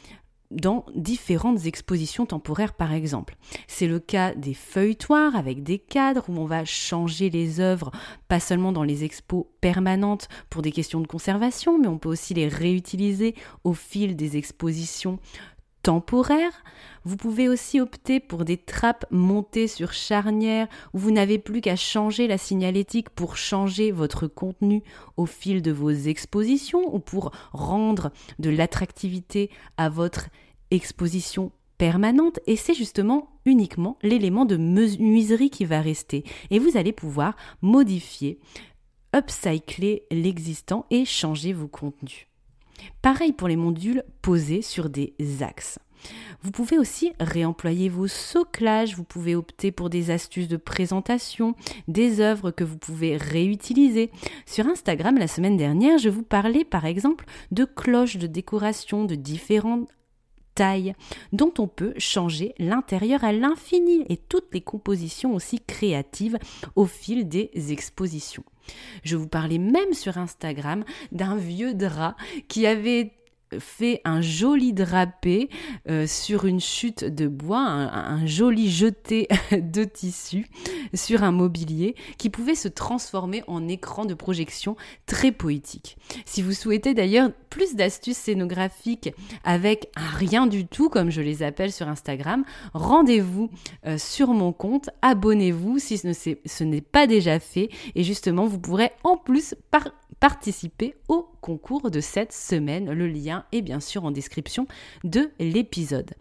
dans 0.51 0.85
différentes 0.95 1.65
expositions 1.65 2.25
temporaires 2.25 2.73
par 2.73 2.93
exemple. 2.93 3.35
C'est 3.67 3.87
le 3.87 3.99
cas 3.99 4.35
des 4.35 4.53
feuilletoirs 4.53 5.35
avec 5.35 5.63
des 5.63 5.79
cadres 5.79 6.25
où 6.29 6.37
on 6.37 6.45
va 6.45 6.65
changer 6.65 7.29
les 7.29 7.59
œuvres, 7.59 7.91
pas 8.27 8.39
seulement 8.39 8.71
dans 8.71 8.83
les 8.83 9.03
expos 9.03 9.45
permanentes 9.61 10.27
pour 10.49 10.61
des 10.61 10.71
questions 10.71 11.01
de 11.01 11.07
conservation, 11.07 11.79
mais 11.79 11.87
on 11.87 11.97
peut 11.97 12.09
aussi 12.09 12.33
les 12.33 12.47
réutiliser 12.47 13.35
au 13.63 13.73
fil 13.73 14.15
des 14.15 14.37
expositions 14.37 15.19
temporaires. 15.83 16.63
Vous 17.03 17.17
pouvez 17.17 17.49
aussi 17.49 17.79
opter 17.79 18.19
pour 18.19 18.45
des 18.45 18.57
trappes 18.57 19.05
montées 19.11 19.67
sur 19.67 19.93
charnière 19.93 20.67
où 20.93 20.99
vous 20.99 21.11
n'avez 21.11 21.39
plus 21.39 21.61
qu'à 21.61 21.75
changer 21.75 22.27
la 22.27 22.37
signalétique 22.37 23.09
pour 23.09 23.37
changer 23.37 23.91
votre 23.91 24.27
contenu 24.27 24.83
au 25.17 25.25
fil 25.25 25.61
de 25.61 25.71
vos 25.71 25.89
expositions 25.89 26.93
ou 26.93 26.99
pour 26.99 27.31
rendre 27.53 28.11
de 28.39 28.49
l'attractivité 28.49 29.49
à 29.77 29.89
votre 29.89 30.29
exposition 30.69 31.51
permanente 31.77 32.39
et 32.45 32.55
c'est 32.55 32.75
justement 32.75 33.29
uniquement 33.45 33.97
l'élément 34.03 34.45
de 34.45 34.55
menuiserie 34.55 35.49
qui 35.49 35.65
va 35.65 35.81
rester 35.81 36.23
et 36.51 36.59
vous 36.59 36.77
allez 36.77 36.91
pouvoir 36.91 37.35
modifier, 37.63 38.39
upcycler 39.15 40.03
l'existant 40.11 40.85
et 40.91 41.05
changer 41.05 41.53
vos 41.53 41.67
contenus. 41.67 42.27
Pareil 43.01 43.31
pour 43.33 43.47
les 43.47 43.55
modules 43.55 44.03
posés 44.21 44.61
sur 44.61 44.89
des 44.89 45.13
axes. 45.41 45.79
Vous 46.43 46.51
pouvez 46.51 46.77
aussi 46.77 47.13
réemployer 47.19 47.89
vos 47.89 48.07
soclages, 48.07 48.95
vous 48.95 49.03
pouvez 49.03 49.35
opter 49.35 49.71
pour 49.71 49.89
des 49.89 50.09
astuces 50.09 50.47
de 50.47 50.57
présentation, 50.57 51.55
des 51.87 52.19
œuvres 52.19 52.51
que 52.51 52.63
vous 52.63 52.77
pouvez 52.77 53.17
réutiliser. 53.17 54.11
Sur 54.45 54.65
Instagram 54.65 55.17
la 55.17 55.27
semaine 55.27 55.57
dernière, 55.57 55.97
je 55.97 56.09
vous 56.09 56.23
parlais 56.23 56.65
par 56.65 56.85
exemple 56.85 57.25
de 57.51 57.65
cloches 57.65 58.17
de 58.17 58.27
décoration 58.27 59.05
de 59.05 59.15
différentes 59.15 59.87
dont 61.33 61.53
on 61.57 61.67
peut 61.67 61.93
changer 61.97 62.53
l'intérieur 62.59 63.23
à 63.23 63.31
l'infini 63.31 64.05
et 64.09 64.17
toutes 64.17 64.53
les 64.53 64.61
compositions 64.61 65.33
aussi 65.33 65.59
créatives 65.59 66.37
au 66.75 66.85
fil 66.85 67.27
des 67.27 67.49
expositions. 67.71 68.43
Je 69.03 69.17
vous 69.17 69.27
parlais 69.27 69.57
même 69.57 69.93
sur 69.93 70.17
Instagram 70.17 70.83
d'un 71.11 71.35
vieux 71.35 71.73
drap 71.73 72.15
qui 72.47 72.67
avait 72.67 73.11
fait 73.59 74.01
un 74.05 74.21
joli 74.21 74.73
drapé 74.73 75.49
euh, 75.89 76.07
sur 76.07 76.45
une 76.45 76.59
chute 76.59 77.03
de 77.03 77.27
bois, 77.27 77.59
un, 77.59 78.25
joli 78.25 78.69
jeté 78.69 79.27
de 79.51 79.83
tissu 79.83 80.47
sur 80.93 81.23
un 81.23 81.31
mobilier 81.31 81.95
qui 82.17 82.29
pouvait 82.29 82.55
se 82.55 82.67
transformer 82.67 83.43
en 83.47 83.67
écran 83.67 84.05
de 84.05 84.13
projection 84.13 84.75
très 85.05 85.31
poétique. 85.31 85.97
Si 86.25 86.41
vous 86.41 86.53
souhaitez 86.53 86.93
d'ailleurs 86.93 87.31
plus 87.49 87.75
d'astuces 87.75 88.17
scénographiques 88.17 89.13
avec 89.43 89.89
un 89.95 90.17
rien 90.17 90.47
du 90.47 90.65
tout, 90.65 90.89
comme 90.89 91.09
je 91.09 91.21
les 91.21 91.43
appelle 91.43 91.71
sur 91.71 91.87
Instagram, 91.87 92.45
rendez-vous 92.73 93.49
euh, 93.85 93.97
sur 93.97 94.29
mon 94.29 94.53
compte, 94.53 94.89
abonnez-vous 95.01 95.79
si 95.79 95.97
ce 95.97 96.63
n'est 96.63 96.81
pas 96.81 97.07
déjà 97.07 97.39
fait 97.39 97.69
et 97.95 98.03
justement 98.03 98.45
vous 98.45 98.59
pourrez 98.59 98.91
en 99.03 99.17
plus 99.17 99.55
participer 100.21 100.95
au 101.09 101.27
concours 101.41 101.91
de 101.91 101.99
cette 101.99 102.31
semaine. 102.31 102.91
Le 102.91 103.07
lien 103.07 103.43
est 103.51 103.61
bien 103.61 103.81
sûr 103.81 104.05
en 104.05 104.11
description 104.11 104.67
de 105.03 105.31
l'épisode. 105.39 106.11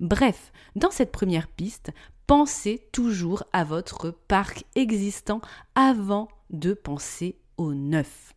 Bref, 0.00 0.50
dans 0.74 0.90
cette 0.90 1.12
première 1.12 1.46
piste, 1.46 1.92
pensez 2.26 2.82
toujours 2.90 3.44
à 3.52 3.62
votre 3.62 4.10
parc 4.10 4.64
existant 4.74 5.42
avant 5.74 6.28
de 6.48 6.72
penser 6.72 7.36
au 7.58 7.74
neuf. 7.74 8.34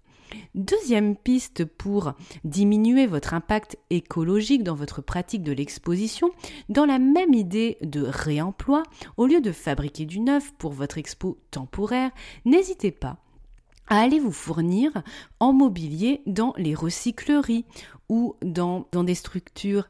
Deuxième 0.55 1.15
piste 1.15 1.63
pour 1.63 2.13
diminuer 2.43 3.07
votre 3.07 3.33
impact 3.33 3.77
écologique 3.91 4.63
dans 4.63 4.75
votre 4.75 5.01
pratique 5.01 5.43
de 5.43 5.51
l'exposition, 5.51 6.31
dans 6.69 6.85
la 6.85 6.99
même 6.99 7.33
idée 7.33 7.77
de 7.81 8.01
réemploi, 8.01 8.83
au 9.15 9.27
lieu 9.27 9.41
de 9.41 9.51
fabriquer 9.51 10.05
du 10.05 10.19
neuf 10.19 10.51
pour 10.57 10.73
votre 10.73 10.97
expo 10.97 11.37
temporaire, 11.51 12.11
n'hésitez 12.45 12.91
pas 12.91 13.19
à 13.87 13.99
aller 13.99 14.19
vous 14.19 14.31
fournir 14.31 14.91
en 15.39 15.53
mobilier 15.53 16.21
dans 16.25 16.53
les 16.57 16.75
recycleries 16.75 17.65
ou 18.09 18.35
dans, 18.41 18.87
dans 18.91 19.03
des 19.03 19.15
structures 19.15 19.87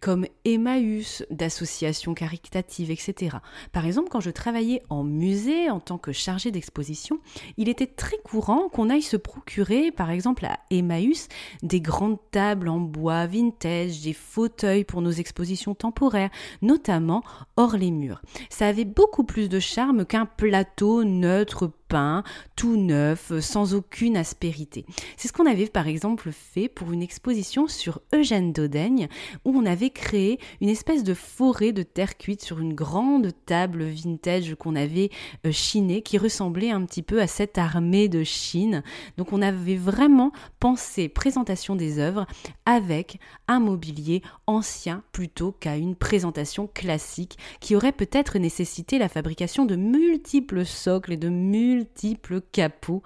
comme 0.00 0.26
Emmaüs, 0.44 1.24
d'associations 1.30 2.14
caritatives, 2.14 2.90
etc. 2.90 3.38
Par 3.72 3.86
exemple, 3.86 4.08
quand 4.10 4.20
je 4.20 4.30
travaillais 4.30 4.82
en 4.90 5.04
musée 5.04 5.70
en 5.70 5.80
tant 5.80 5.98
que 5.98 6.12
chargé 6.12 6.50
d'exposition, 6.50 7.18
il 7.56 7.68
était 7.68 7.86
très 7.86 8.18
courant 8.18 8.68
qu'on 8.68 8.90
aille 8.90 9.02
se 9.02 9.16
procurer, 9.16 9.90
par 9.90 10.10
exemple 10.10 10.44
à 10.46 10.58
Emmaüs, 10.70 11.28
des 11.62 11.80
grandes 11.80 12.18
tables 12.30 12.68
en 12.68 12.78
bois 12.78 13.26
vintage, 13.26 14.02
des 14.02 14.12
fauteuils 14.12 14.84
pour 14.84 15.02
nos 15.02 15.10
expositions 15.10 15.74
temporaires, 15.74 16.30
notamment 16.62 17.22
hors 17.56 17.76
les 17.76 17.90
murs. 17.90 18.22
Ça 18.50 18.68
avait 18.68 18.84
beaucoup 18.84 19.24
plus 19.24 19.48
de 19.48 19.60
charme 19.60 20.04
qu'un 20.04 20.26
plateau 20.26 21.04
neutre 21.04 21.70
peint, 21.88 22.24
tout 22.56 22.76
neuf, 22.76 23.32
sans 23.40 23.74
aucune 23.74 24.16
aspérité. 24.16 24.84
C'est 25.16 25.28
ce 25.28 25.32
qu'on 25.32 25.46
avait 25.46 25.66
par 25.66 25.86
exemple 25.86 26.30
fait 26.32 26.68
pour 26.68 26.92
une 26.92 27.02
exposition 27.02 27.68
sur 27.68 28.00
Eugène 28.12 28.52
Daudaigne, 28.52 29.08
où 29.44 29.56
on 29.56 29.66
avait 29.66 29.85
créé 29.90 30.38
une 30.60 30.68
espèce 30.68 31.04
de 31.04 31.14
forêt 31.14 31.72
de 31.72 31.82
terre 31.82 32.16
cuite 32.16 32.42
sur 32.42 32.60
une 32.60 32.74
grande 32.74 33.32
table 33.46 33.84
vintage 33.84 34.54
qu'on 34.54 34.76
avait 34.76 35.10
euh, 35.46 35.52
chinée, 35.52 36.02
qui 36.02 36.18
ressemblait 36.18 36.70
un 36.70 36.84
petit 36.84 37.02
peu 37.02 37.20
à 37.20 37.26
cette 37.26 37.58
armée 37.58 38.08
de 38.08 38.24
Chine. 38.24 38.82
Donc 39.16 39.32
on 39.32 39.42
avait 39.42 39.76
vraiment 39.76 40.32
pensé 40.60 41.08
présentation 41.08 41.76
des 41.76 41.98
œuvres 41.98 42.26
avec 42.64 43.18
un 43.48 43.60
mobilier 43.60 44.22
ancien 44.46 45.02
plutôt 45.12 45.52
qu'à 45.52 45.76
une 45.76 45.96
présentation 45.96 46.66
classique 46.66 47.38
qui 47.60 47.76
aurait 47.76 47.92
peut-être 47.92 48.38
nécessité 48.38 48.98
la 48.98 49.08
fabrication 49.08 49.64
de 49.64 49.76
multiples 49.76 50.64
socles 50.64 51.12
et 51.12 51.16
de 51.16 51.28
multiples 51.28 51.66
multiples 51.66 52.40
capots 52.52 53.02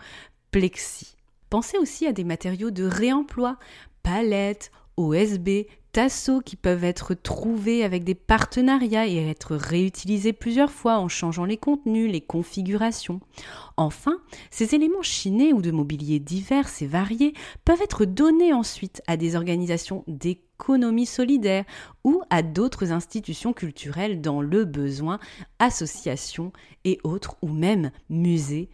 plexi. 0.51 1.17
Pensez 1.49 1.79
aussi 1.79 2.07
à 2.07 2.13
des 2.13 2.25
matériaux 2.25 2.71
de 2.71 2.85
réemploi, 2.85 3.57
palettes, 4.03 4.71
OSB, 4.97 5.67
tasseaux 5.93 6.41
qui 6.41 6.57
peuvent 6.57 6.85
être 6.85 7.15
trouvés 7.15 7.85
avec 7.85 8.05
des 8.05 8.15
partenariats 8.15 9.07
et 9.07 9.29
être 9.29 9.57
réutilisés 9.57 10.33
plusieurs 10.33 10.71
fois 10.71 10.99
en 10.99 11.09
changeant 11.09 11.45
les 11.45 11.57
contenus, 11.57 12.11
les 12.11 12.21
configurations. 12.21 13.21
Enfin, 13.77 14.19
ces 14.51 14.75
éléments 14.75 15.03
chinés 15.03 15.53
ou 15.53 15.63
de 15.63 15.71
mobilier 15.71 16.19
divers 16.19 16.69
et 16.81 16.87
variés 16.87 17.35
peuvent 17.65 17.83
être 17.83 18.05
donnés 18.05 18.53
ensuite 18.53 19.03
à 19.07 19.17
des 19.17 19.37
organisations 19.37 20.05
d'économie 20.07 21.07
solidaire 21.07 21.65
ou 22.05 22.23
à 22.31 22.43
d'autres 22.43 22.93
institutions 22.93 23.53
culturelles 23.53 24.21
dans 24.21 24.43
le 24.43 24.65
besoin, 24.65 25.19
associations 25.59 26.53
et 26.85 26.99
autres 27.05 27.37
ou 27.43 27.49
même 27.49 27.91
musées 28.09 28.71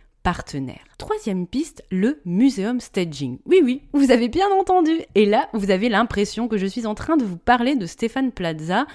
Troisième 0.98 1.46
piste, 1.46 1.84
le 1.92 2.20
museum 2.24 2.80
staging. 2.80 3.38
Oui, 3.46 3.60
oui, 3.62 3.82
vous 3.92 4.10
avez 4.10 4.26
bien 4.26 4.50
entendu. 4.58 4.98
Et 5.14 5.24
là, 5.24 5.48
vous 5.52 5.70
avez 5.70 5.88
l'impression 5.88 6.48
que 6.48 6.58
je 6.58 6.66
suis 6.66 6.84
en 6.84 6.96
train 6.96 7.16
de 7.16 7.24
vous 7.24 7.36
parler 7.36 7.76
de 7.76 7.86
Stéphane 7.86 8.32
Plaza 8.32 8.88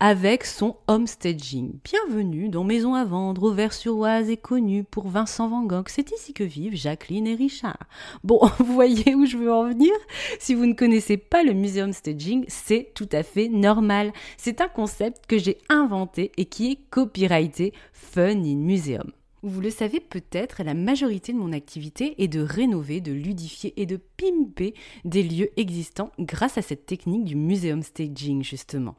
avec 0.00 0.44
son 0.44 0.74
home 0.88 1.06
staging. 1.06 1.74
Bienvenue 1.84 2.48
dans 2.48 2.64
Maison 2.64 2.94
à 2.94 3.04
vendre, 3.04 3.44
Auvers-sur-Oise 3.44 4.28
et 4.28 4.36
connu 4.36 4.82
pour 4.82 5.06
Vincent 5.06 5.46
Van 5.46 5.62
Gogh. 5.62 5.86
C'est 5.86 6.10
ici 6.10 6.32
que 6.32 6.42
vivent 6.42 6.74
Jacqueline 6.74 7.28
et 7.28 7.36
Richard. 7.36 7.78
Bon, 8.24 8.40
vous 8.58 8.72
voyez 8.74 9.14
où 9.14 9.24
je 9.24 9.36
veux 9.36 9.52
en 9.52 9.68
venir? 9.68 9.92
Si 10.40 10.52
vous 10.52 10.66
ne 10.66 10.74
connaissez 10.74 11.16
pas 11.16 11.44
le 11.44 11.52
museum 11.52 11.92
staging, 11.92 12.44
c'est 12.48 12.90
tout 12.96 13.08
à 13.12 13.22
fait 13.22 13.46
normal. 13.46 14.12
C'est 14.36 14.60
un 14.60 14.68
concept 14.68 15.26
que 15.28 15.38
j'ai 15.38 15.58
inventé 15.68 16.32
et 16.36 16.46
qui 16.46 16.72
est 16.72 16.78
copyrighté 16.90 17.72
Fun 17.92 18.42
in 18.42 18.56
Museum. 18.56 19.12
Vous 19.44 19.60
le 19.60 19.70
savez 19.70 19.98
peut-être, 19.98 20.62
la 20.62 20.72
majorité 20.72 21.32
de 21.32 21.38
mon 21.38 21.52
activité 21.52 22.14
est 22.22 22.28
de 22.28 22.40
rénover, 22.40 23.00
de 23.00 23.10
ludifier 23.10 23.74
et 23.76 23.86
de 23.86 23.96
pimper 23.96 24.72
des 25.04 25.24
lieux 25.24 25.50
existants 25.56 26.12
grâce 26.20 26.58
à 26.58 26.62
cette 26.62 26.86
technique 26.86 27.24
du 27.24 27.34
museum 27.34 27.82
staging 27.82 28.44
justement. 28.44 28.94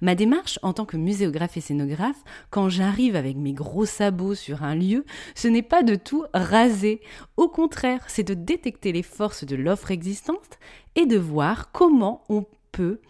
Ma 0.00 0.14
démarche 0.14 0.60
en 0.62 0.72
tant 0.72 0.84
que 0.84 0.96
muséographe 0.96 1.56
et 1.56 1.60
scénographe, 1.60 2.22
quand 2.50 2.68
j'arrive 2.68 3.16
avec 3.16 3.36
mes 3.36 3.52
gros 3.52 3.86
sabots 3.86 4.36
sur 4.36 4.62
un 4.62 4.76
lieu, 4.76 5.04
ce 5.34 5.48
n'est 5.48 5.62
pas 5.62 5.82
de 5.82 5.96
tout 5.96 6.24
raser. 6.32 7.00
Au 7.36 7.48
contraire, 7.48 8.04
c'est 8.06 8.22
de 8.22 8.34
détecter 8.34 8.92
les 8.92 9.02
forces 9.02 9.42
de 9.42 9.56
l'offre 9.56 9.90
existante 9.90 10.60
et 10.94 11.06
de 11.06 11.18
voir 11.18 11.72
comment 11.72 12.22
on 12.28 12.46
peut 12.70 13.00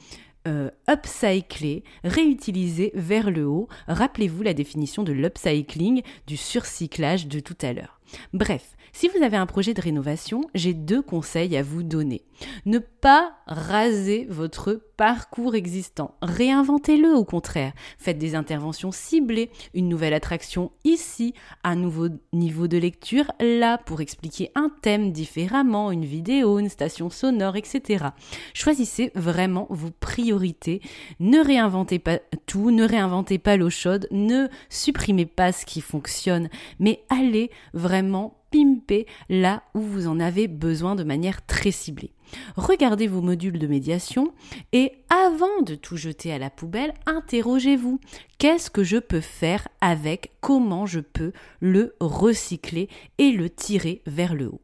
euh, 0.48 0.70
upcycler, 0.90 1.84
réutiliser 2.02 2.90
vers 2.94 3.30
le 3.30 3.46
haut. 3.46 3.68
Rappelez-vous 3.86 4.42
la 4.42 4.54
définition 4.54 5.02
de 5.02 5.12
l'upcycling, 5.12 6.02
du 6.26 6.36
surcyclage 6.36 7.26
de 7.28 7.38
tout 7.40 7.58
à 7.60 7.72
l'heure. 7.72 8.00
Bref, 8.32 8.74
Si 8.92 9.08
vous 9.08 9.22
avez 9.22 9.36
un 9.36 9.46
projet 9.46 9.74
de 9.74 9.82
rénovation, 9.82 10.40
j'ai 10.54 10.72
deux 10.72 11.02
conseils 11.02 11.56
à 11.56 11.62
vous 11.62 11.82
donner. 11.82 12.22
Ne 12.66 12.78
pas 12.78 13.32
raser 13.46 14.26
votre 14.28 14.74
parcours 14.96 15.54
existant. 15.54 16.16
Réinventez-le 16.22 17.14
au 17.14 17.24
contraire. 17.24 17.72
Faites 17.98 18.18
des 18.18 18.34
interventions 18.34 18.90
ciblées, 18.90 19.50
une 19.74 19.88
nouvelle 19.88 20.14
attraction 20.14 20.72
ici, 20.84 21.34
un 21.64 21.76
nouveau 21.76 22.08
niveau 22.32 22.66
de 22.66 22.76
lecture 22.76 23.30
là 23.40 23.78
pour 23.78 24.00
expliquer 24.00 24.50
un 24.54 24.70
thème 24.82 25.12
différemment, 25.12 25.92
une 25.92 26.04
vidéo, 26.04 26.58
une 26.58 26.68
station 26.68 27.10
sonore, 27.10 27.56
etc. 27.56 28.06
Choisissez 28.54 29.12
vraiment 29.14 29.66
vos 29.70 29.90
priorités. 29.90 30.82
Ne 31.20 31.38
réinventez 31.38 31.98
pas 31.98 32.18
tout, 32.46 32.70
ne 32.70 32.84
réinventez 32.84 33.38
pas 33.38 33.56
l'eau 33.56 33.70
chaude, 33.70 34.08
ne 34.10 34.48
supprimez 34.68 35.26
pas 35.26 35.52
ce 35.52 35.64
qui 35.64 35.80
fonctionne, 35.80 36.48
mais 36.80 37.04
allez 37.08 37.50
vraiment 37.72 38.38
pimper 38.50 39.06
là 39.28 39.62
où 39.74 39.80
vous 39.80 40.06
en 40.06 40.20
avez 40.20 40.48
besoin 40.48 40.94
de 40.94 41.04
manière 41.04 41.44
très 41.46 41.70
ciblée. 41.70 42.12
Regardez 42.56 43.06
vos 43.06 43.20
modules 43.20 43.58
de 43.58 43.66
médiation 43.66 44.32
et 44.72 44.92
avant 45.08 45.62
de 45.62 45.74
tout 45.74 45.96
jeter 45.96 46.32
à 46.32 46.38
la 46.38 46.50
poubelle, 46.50 46.94
interrogez-vous. 47.06 48.00
Qu'est-ce 48.38 48.70
que 48.70 48.84
je 48.84 48.98
peux 48.98 49.20
faire 49.20 49.68
avec? 49.80 50.32
Comment 50.40 50.86
je 50.86 51.00
peux 51.00 51.32
le 51.60 51.94
recycler 52.00 52.88
et 53.18 53.32
le 53.32 53.50
tirer 53.50 54.02
vers 54.06 54.34
le 54.34 54.48
haut? 54.48 54.60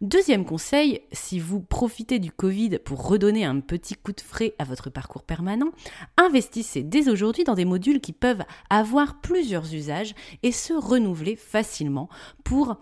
Deuxième 0.00 0.44
conseil, 0.44 1.00
si 1.12 1.38
vous 1.38 1.60
profitez 1.60 2.18
du 2.18 2.32
Covid 2.32 2.78
pour 2.84 3.06
redonner 3.06 3.44
un 3.44 3.60
petit 3.60 3.94
coup 3.94 4.12
de 4.12 4.20
frais 4.20 4.54
à 4.58 4.64
votre 4.64 4.90
parcours 4.90 5.22
permanent, 5.22 5.70
investissez 6.16 6.82
dès 6.82 7.08
aujourd'hui 7.08 7.44
dans 7.44 7.54
des 7.54 7.64
modules 7.64 8.00
qui 8.00 8.12
peuvent 8.12 8.44
avoir 8.70 9.20
plusieurs 9.20 9.72
usages 9.74 10.14
et 10.42 10.52
se 10.52 10.72
renouveler 10.72 11.36
facilement 11.36 12.08
pour 12.44 12.76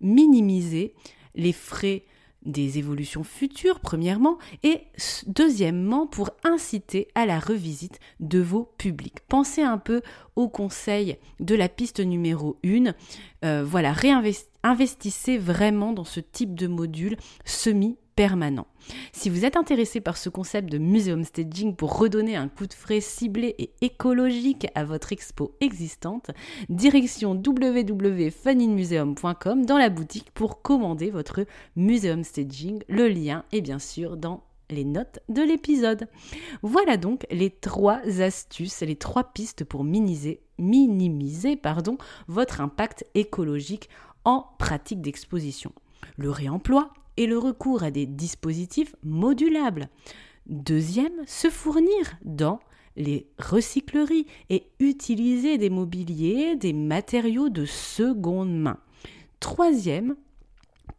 minimiser 0.00 0.94
les 1.34 1.52
frais 1.52 2.04
des 2.44 2.78
évolutions 2.78 3.24
futures, 3.24 3.80
premièrement, 3.80 4.38
et 4.62 4.82
deuxièmement, 5.26 6.06
pour 6.06 6.30
inciter 6.44 7.08
à 7.14 7.26
la 7.26 7.38
revisite 7.38 7.98
de 8.20 8.38
vos 8.38 8.64
publics. 8.78 9.20
Pensez 9.28 9.62
un 9.62 9.78
peu 9.78 10.02
au 10.36 10.48
conseil 10.48 11.16
de 11.40 11.54
la 11.54 11.68
piste 11.68 12.00
numéro 12.00 12.58
1. 12.64 12.94
Euh, 13.44 13.64
voilà, 13.64 13.92
réinvestissez 13.92 15.38
vraiment 15.38 15.92
dans 15.92 16.04
ce 16.04 16.20
type 16.20 16.54
de 16.54 16.66
module 16.66 17.16
semi 17.44 17.96
Si 19.12 19.30
vous 19.30 19.44
êtes 19.44 19.56
intéressé 19.56 20.00
par 20.00 20.16
ce 20.16 20.28
concept 20.28 20.72
de 20.72 20.78
museum 20.78 21.22
staging 21.22 21.76
pour 21.76 21.96
redonner 21.98 22.34
un 22.34 22.48
coup 22.48 22.66
de 22.66 22.74
frais 22.74 23.00
ciblé 23.00 23.54
et 23.58 23.70
écologique 23.80 24.66
à 24.74 24.82
votre 24.84 25.12
expo 25.12 25.54
existante, 25.60 26.32
direction 26.68 27.34
www.funinmuseum.com 27.34 29.64
dans 29.64 29.78
la 29.78 29.88
boutique 29.88 30.32
pour 30.32 30.62
commander 30.62 31.10
votre 31.10 31.46
museum 31.76 32.24
staging. 32.24 32.82
Le 32.88 33.06
lien 33.06 33.44
est 33.52 33.60
bien 33.60 33.78
sûr 33.78 34.16
dans 34.16 34.42
les 34.68 34.84
notes 34.84 35.20
de 35.28 35.42
l'épisode. 35.42 36.08
Voilà 36.62 36.96
donc 36.96 37.24
les 37.30 37.50
trois 37.50 38.00
astuces, 38.20 38.80
les 38.80 38.96
trois 38.96 39.32
pistes 39.32 39.62
pour 39.62 39.84
minimiser, 39.84 40.40
minimiser 40.58 41.54
pardon, 41.54 41.98
votre 42.26 42.60
impact 42.60 43.06
écologique 43.14 43.88
en 44.24 44.44
pratique 44.58 45.02
d'exposition. 45.02 45.70
Le 46.16 46.30
réemploi, 46.30 46.92
et 47.18 47.26
le 47.26 47.36
recours 47.36 47.82
à 47.82 47.90
des 47.90 48.06
dispositifs 48.06 48.94
modulables. 49.02 49.88
Deuxième, 50.46 51.26
se 51.26 51.50
fournir 51.50 52.16
dans 52.24 52.60
les 52.96 53.26
recycleries 53.38 54.26
et 54.50 54.70
utiliser 54.78 55.58
des 55.58 55.68
mobiliers, 55.68 56.54
des 56.56 56.72
matériaux 56.72 57.48
de 57.48 57.64
seconde 57.64 58.56
main. 58.56 58.78
Troisième, 59.40 60.16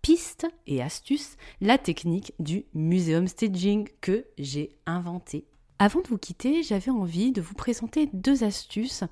piste 0.01 0.45
et 0.67 0.81
astuce, 0.81 1.37
la 1.61 1.77
technique 1.77 2.33
du 2.37 2.65
museum 2.73 3.27
staging 3.27 3.87
que 4.01 4.25
j'ai 4.37 4.75
inventé 4.85 5.45
avant 5.81 6.01
de 6.01 6.07
vous 6.09 6.17
quitter, 6.17 6.61
j'avais 6.61 6.91
envie 6.91 7.31
de 7.31 7.39
vous 7.39 7.53
présenter 7.53 8.09
deux 8.11 8.43
astuces 8.43 9.05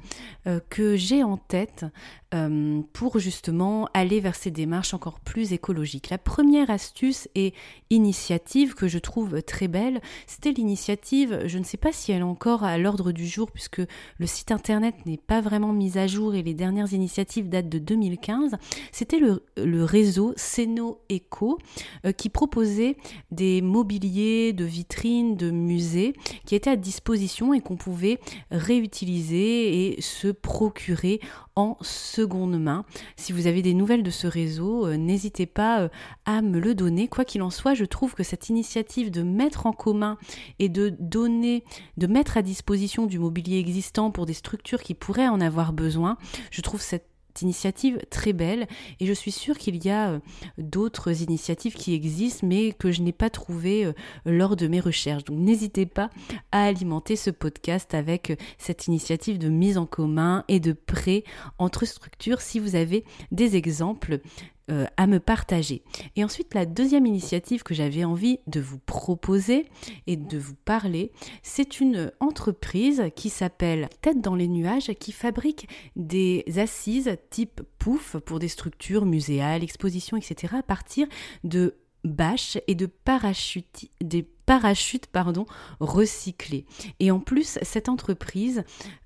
euh, 0.47 0.59
que 0.69 0.97
j'ai 0.97 1.23
en 1.23 1.37
tête 1.37 1.85
euh, 2.33 2.81
pour 2.91 3.19
justement 3.19 3.87
aller 3.93 4.19
vers 4.19 4.35
ces 4.35 4.51
démarches 4.51 4.93
encore 4.93 5.21
plus 5.21 5.53
écologiques. 5.53 6.09
La 6.09 6.17
première 6.17 6.69
astuce 6.69 7.29
et 7.35 7.53
initiative 7.89 8.75
que 8.75 8.89
je 8.89 8.99
trouve 8.99 9.41
très 9.43 9.69
belle, 9.69 10.01
c'était 10.25 10.51
l'initiative, 10.51 11.43
je 11.45 11.57
ne 11.57 11.63
sais 11.63 11.77
pas 11.77 11.93
si 11.93 12.11
elle 12.11 12.19
est 12.19 12.23
encore 12.23 12.65
à 12.65 12.77
l'ordre 12.77 13.13
du 13.13 13.25
jour 13.25 13.49
puisque 13.49 13.81
le 14.17 14.27
site 14.27 14.51
internet 14.51 14.93
n'est 15.05 15.15
pas 15.15 15.39
vraiment 15.39 15.71
mis 15.71 15.97
à 15.97 16.05
jour 16.05 16.35
et 16.35 16.43
les 16.43 16.53
dernières 16.53 16.91
initiatives 16.91 17.47
datent 17.47 17.69
de 17.69 17.79
2015, 17.79 18.57
c'était 18.91 19.19
le, 19.19 19.41
réseau 19.85 20.33
Seno 20.35 20.99
Eco 21.09 21.59
euh, 22.05 22.11
qui 22.11 22.27
proposait 22.27 22.97
des 23.31 23.61
mobiliers 23.61 24.51
de 24.51 24.65
vitrines, 24.65 25.37
de 25.37 25.49
musées 25.49 26.11
qui 26.45 26.56
à 26.65 26.75
disposition 26.75 27.53
et 27.53 27.61
qu'on 27.61 27.77
pouvait 27.77 28.19
réutiliser 28.49 29.97
et 29.97 30.01
se 30.01 30.29
procurer 30.29 31.19
en 31.55 31.77
seconde 31.81 32.59
main. 32.59 32.85
Si 33.15 33.33
vous 33.33 33.47
avez 33.47 33.61
des 33.61 33.73
nouvelles 33.73 34.03
de 34.03 34.11
ce 34.11 34.27
réseau, 34.27 34.87
euh, 34.87 34.97
n'hésitez 34.97 35.45
pas 35.45 35.81
euh, 35.81 35.89
à 36.25 36.41
me 36.41 36.59
le 36.59 36.75
donner. 36.75 37.07
Quoi 37.07 37.25
qu'il 37.25 37.41
en 37.41 37.49
soit, 37.49 37.73
je 37.73 37.85
trouve 37.85 38.13
que 38.13 38.23
cette 38.23 38.49
initiative 38.49 39.11
de 39.11 39.23
mettre 39.23 39.65
en 39.65 39.73
commun 39.73 40.17
et 40.59 40.69
de 40.69 40.95
donner, 40.99 41.63
de 41.97 42.07
mettre 42.07 42.37
à 42.37 42.41
disposition 42.41 43.05
du 43.05 43.19
mobilier 43.19 43.57
existant 43.59 44.11
pour 44.11 44.25
des 44.25 44.33
structures 44.33 44.81
qui 44.81 44.93
pourraient 44.93 45.27
en 45.27 45.41
avoir 45.41 45.73
besoin, 45.73 46.17
je 46.51 46.61
trouve 46.61 46.81
cette 46.81 47.07
initiative 47.41 47.99
très 48.09 48.33
belle 48.33 48.67
et 48.99 49.05
je 49.05 49.13
suis 49.13 49.31
sûre 49.31 49.57
qu'il 49.57 49.83
y 49.83 49.89
a 49.89 50.11
euh, 50.11 50.19
d'autres 50.57 51.21
initiatives 51.21 51.75
qui 51.75 51.93
existent 51.93 52.45
mais 52.47 52.71
que 52.73 52.91
je 52.91 53.01
n'ai 53.01 53.11
pas 53.11 53.29
trouvées 53.29 53.85
euh, 53.85 53.93
lors 54.25 54.55
de 54.55 54.67
mes 54.67 54.79
recherches. 54.79 55.23
Donc 55.23 55.39
n'hésitez 55.39 55.85
pas 55.85 56.09
à 56.51 56.63
alimenter 56.63 57.15
ce 57.15 57.29
podcast 57.29 57.93
avec 57.93 58.31
euh, 58.31 58.35
cette 58.57 58.87
initiative 58.87 59.37
de 59.37 59.49
mise 59.49 59.77
en 59.77 59.85
commun 59.85 60.43
et 60.47 60.59
de 60.59 60.73
prêt 60.73 61.23
entre 61.57 61.85
structures 61.85 62.41
si 62.41 62.59
vous 62.59 62.75
avez 62.75 63.03
des 63.31 63.55
exemples 63.55 64.19
euh, 64.69 64.85
à 64.97 65.07
me 65.07 65.19
partager. 65.19 65.81
Et 66.15 66.23
ensuite, 66.23 66.53
la 66.53 66.65
deuxième 66.65 67.05
initiative 67.05 67.63
que 67.63 67.73
j'avais 67.73 68.03
envie 68.03 68.39
de 68.47 68.59
vous 68.59 68.79
proposer 68.79 69.65
et 70.07 70.15
de 70.17 70.37
vous 70.37 70.55
parler, 70.55 71.11
c'est 71.41 71.79
une 71.79 72.11
entreprise 72.19 73.03
qui 73.15 73.29
s'appelle 73.29 73.89
Tête 74.01 74.21
dans 74.21 74.35
les 74.35 74.47
nuages, 74.47 74.91
qui 74.99 75.11
fabrique 75.11 75.69
des 75.95 76.43
assises 76.57 77.17
type 77.29 77.61
pouf 77.79 78.17
pour 78.17 78.39
des 78.39 78.49
structures 78.49 79.05
muséales, 79.05 79.63
expositions, 79.63 80.17
etc. 80.17 80.55
à 80.57 80.63
partir 80.63 81.07
de 81.43 81.75
bâches 82.03 82.57
et 82.67 82.75
de 82.75 82.85
parachutes, 82.85 83.89
parachutes 84.47 85.05
pardon, 85.05 85.45
recyclés. 85.79 86.65
Et 86.99 87.11
en 87.11 87.19
plus, 87.19 87.59
cette 87.61 87.89
entreprise 87.89 88.63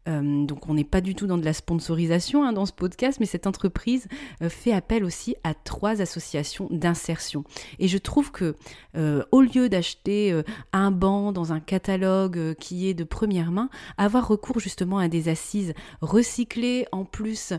euh, 0.10 0.46
donc 0.46 0.68
on 0.68 0.74
n'est 0.74 0.84
pas 0.84 1.02
du 1.02 1.14
tout 1.14 1.28
dans 1.28 1.38
de 1.38 1.46
la 1.46 1.54
sponsorisation 1.54 2.44
hein, 2.44 2.54
dans 2.54 2.66
ce 2.66 2.74
podcast, 2.74 3.20
mais 3.20 3.26
cette 3.26 3.46
entreprise 3.46 4.08
euh, 4.42 4.50
fait 4.50 4.74
appel 4.74 5.04
aussi 5.04 5.36
à 5.44 5.54
trois 5.54 6.02
associations 6.02 6.68
d'insertion. 6.72 7.44
Et 7.78 7.88
je 7.88 7.98
trouve 7.98 8.32
que 8.32 8.56
euh, 8.98 9.24
au 9.32 9.42
lieu 9.42 9.70
d'acheter 9.70 10.42
un 10.74 10.92
banc 10.92 11.32
dans 11.32 11.54
un 11.54 11.60
catalogue 11.60 12.56
qui 12.56 12.88
est 12.88 12.94
de 12.94 13.04
première 13.04 13.52
main, 13.52 13.70
avoir 13.98 14.28
recours 14.28 14.60
justement 14.60 14.98
à 14.98 15.08
des 15.08 15.30
assises 15.30 15.74
recyclées, 16.02 16.86
en 16.92 17.06
plus 17.06 17.54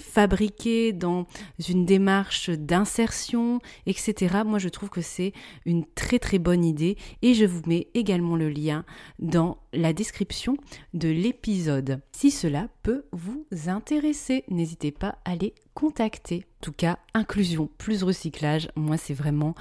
fabriquées 0.00 0.92
dans 0.92 1.26
une 1.68 1.84
démarche 1.86 2.50
d'insertion, 2.50 3.60
etc. 3.86 4.42
Moi 4.44 4.58
je 4.58 4.68
trouve 4.68 4.90
que 4.90 5.00
c'est 5.00 5.32
une 5.64 5.84
très 5.94 6.18
très 6.18 6.38
bonne 6.38 6.64
idée 6.64 6.77
et 6.82 7.34
je 7.34 7.44
vous 7.44 7.62
mets 7.66 7.88
également 7.94 8.36
le 8.36 8.48
lien 8.48 8.84
dans 9.18 9.58
la 9.72 9.92
description 9.92 10.56
de 10.94 11.08
l'épisode. 11.08 12.00
Si 12.12 12.30
cela 12.30 12.68
peut 12.82 13.04
vous 13.12 13.46
intéresser, 13.66 14.44
n'hésitez 14.48 14.92
pas 14.92 15.18
à 15.24 15.36
les 15.36 15.54
contacter. 15.74 16.44
En 16.60 16.64
tout 16.64 16.72
cas, 16.72 16.98
inclusion 17.14 17.68
plus 17.78 18.02
recyclage, 18.02 18.68
moi 18.76 18.96
c'est 18.96 19.14
vraiment 19.14 19.54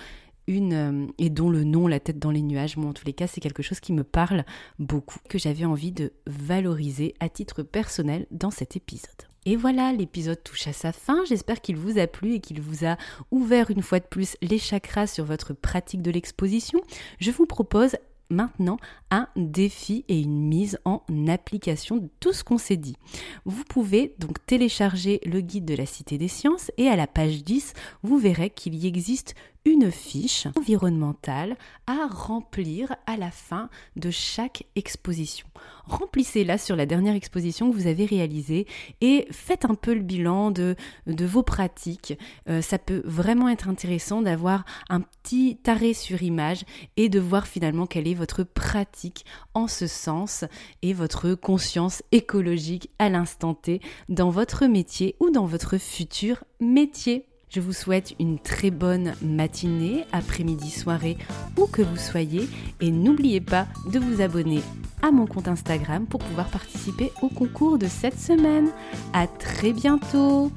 une 0.48 0.74
euh, 0.74 1.08
et 1.18 1.30
dont 1.30 1.50
le 1.50 1.64
nom 1.64 1.88
la 1.88 2.00
tête 2.00 2.20
dans 2.20 2.32
les 2.32 2.42
nuages 2.42 2.78
moi 2.78 2.90
en 2.90 2.94
tous 2.94 3.06
les 3.06 3.12
cas 3.12 3.28
c'est 3.28 3.42
quelque 3.42 3.62
chose 3.62 3.82
qui 3.82 3.92
me 3.92 4.06
parle 4.06 4.46
beaucoup 4.80 5.20
que 5.28 5.38
j'avais 5.38 5.66
envie 5.66 5.92
de 5.92 6.14
valoriser 6.26 7.14
à 7.20 7.28
titre 7.28 7.64
personnel 7.64 8.28
dans 8.32 8.52
cet 8.52 8.78
épisode. 8.78 9.28
Et 9.50 9.56
voilà, 9.56 9.94
l'épisode 9.94 10.44
touche 10.44 10.68
à 10.68 10.74
sa 10.74 10.92
fin. 10.92 11.24
J'espère 11.24 11.62
qu'il 11.62 11.78
vous 11.78 11.98
a 12.00 12.06
plu 12.06 12.34
et 12.34 12.40
qu'il 12.42 12.60
vous 12.60 12.86
a 12.86 12.98
ouvert 13.32 13.72
une 13.72 13.82
fois 13.82 14.02
de 14.02 14.06
plus 14.06 14.36
les 14.42 14.58
chakras 14.58 15.08
sur 15.08 15.24
votre 15.24 15.54
pratique 15.54 16.02
de 16.02 16.12
l'exposition. 16.12 16.82
Je 17.22 17.32
vous 17.32 17.46
propose 17.46 17.96
maintenant 18.30 18.76
un 19.10 19.30
défi 19.38 20.04
et 20.10 20.20
une 20.20 20.50
mise 20.50 20.80
en 20.84 21.02
application 21.30 21.96
de 21.96 22.10
tout 22.20 22.34
ce 22.34 22.44
qu'on 22.44 22.58
s'est 22.58 22.76
dit. 22.76 22.98
Vous 23.46 23.64
pouvez 23.64 24.16
donc 24.20 24.46
télécharger 24.46 25.22
le 25.26 25.40
guide 25.40 25.64
de 25.64 25.76
la 25.76 25.86
Cité 25.86 26.18
des 26.18 26.28
Sciences 26.28 26.70
et 26.78 26.90
à 26.90 26.98
la 26.98 27.08
page 27.08 27.46
10, 27.46 27.72
vous 28.04 28.18
verrez 28.18 28.50
qu'il 28.50 28.76
y 28.76 28.86
existe 28.86 29.34
une 29.66 29.92
fiche 29.92 30.48
environnementale 30.56 31.58
à 31.86 32.08
remplir 32.08 32.96
à 33.06 33.18
la 33.18 33.32
fin 33.32 33.70
de 33.96 34.12
chaque 34.12 34.66
exposition. 34.76 35.48
Remplissez-la 35.86 36.58
sur 36.58 36.76
la 36.76 36.86
dernière 36.86 37.16
exposition 37.16 37.70
que 37.70 37.76
vous 37.76 37.88
avez 37.88 38.06
réalisée 38.06 38.68
et 39.02 39.28
faites 39.32 39.66
un 39.66 39.76
peu 39.76 39.94
le 39.94 40.02
bilan 40.02 40.52
de, 40.52 40.76
vos 41.06 41.44
pratiques. 41.44 42.18
Euh, 42.50 42.62
ça 42.62 42.78
peut 42.78 43.02
vraiment 43.06 43.50
être 43.50 43.70
intéressant 43.70 44.22
d'avoir 44.22 44.66
un 44.90 45.02
petit 45.02 45.60
arrêt 45.66 45.94
sur 45.94 46.24
image 46.24 46.64
et 46.98 47.10
de 47.10 47.20
voir 47.20 47.48
finalement 47.48 47.86
quelle 47.86 48.08
est 48.08 48.14
votre 48.14 48.44
pratique 48.44 49.26
en 49.54 49.68
ce 49.68 49.88
sens 49.88 50.46
et 50.82 50.94
votre 50.94 51.34
conscience 51.34 52.04
écologique 52.12 52.90
à 53.00 53.10
l'instant 53.10 53.54
T 53.54 53.82
dans 54.10 54.30
votre 54.30 54.66
métier 54.66 55.16
ou 55.20 55.30
dans 55.30 55.46
votre 55.46 55.78
futur 55.78 56.44
métier. 56.60 57.26
Je 57.50 57.62
vous 57.62 57.74
souhaite 57.74 58.14
une 58.20 58.40
très 58.40 58.72
bonne 58.72 59.14
matinée, 59.22 60.06
après-midi, 60.12 60.70
soirée, 60.70 61.18
où 61.58 61.66
que 61.66 61.82
vous 61.82 61.98
soyez. 61.98 62.48
Et 62.82 62.92
n'oubliez 62.92 63.40
pas 63.40 63.68
de 63.92 64.00
vous 64.00 64.22
abonner 64.22 64.62
à 65.02 65.12
mon 65.12 65.26
compte 65.26 65.48
Instagram 65.48 66.06
pour 66.06 66.20
pouvoir 66.20 66.50
participer 66.50 67.12
au 67.22 67.30
concours 67.30 67.78
de 67.78 67.88
cette 67.88 68.20
semaine. 68.20 68.70
À 69.14 69.28
très 69.28 69.72
bientôt! 69.72 70.52